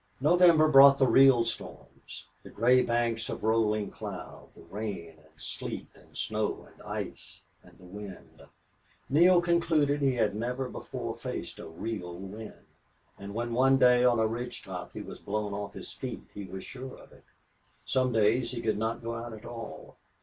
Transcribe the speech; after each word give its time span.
November 0.19 0.67
brought 0.67 0.97
the 0.97 1.05
real 1.05 1.45
storms 1.45 2.25
the 2.41 2.49
gray 2.49 2.81
banks 2.81 3.29
of 3.29 3.43
rolling 3.43 3.91
cloud, 3.91 4.49
the 4.55 4.63
rain 4.63 5.19
and 5.23 5.39
sleet 5.39 5.89
and 5.93 6.17
snow 6.17 6.67
and 6.73 6.81
ice, 6.81 7.43
and 7.61 7.77
the 7.77 7.83
wind. 7.85 8.41
Neale 9.11 9.41
concluded 9.41 10.01
he 10.01 10.15
had 10.15 10.33
never 10.35 10.67
before 10.67 11.15
faced 11.15 11.59
a 11.59 11.67
real 11.67 12.17
wind, 12.17 12.65
and 13.19 13.35
when, 13.35 13.53
one 13.53 13.77
day 13.77 14.03
on 14.03 14.17
a 14.17 14.25
ridge 14.25 14.63
top, 14.63 14.91
he 14.93 15.01
was 15.03 15.19
blown 15.19 15.53
off 15.53 15.75
his 15.75 15.93
feet 15.93 16.23
he 16.33 16.45
was 16.45 16.63
sure 16.63 16.97
of 16.97 17.11
it. 17.11 17.25
Some 17.85 18.11
days 18.11 18.49
he 18.49 18.61
could 18.63 18.79
not 18.79 19.03
go 19.03 19.13
out 19.13 19.33
at 19.33 19.45
all. 19.45 19.97